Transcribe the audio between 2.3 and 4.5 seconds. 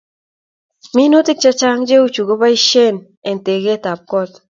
keboishen en tekekeb korik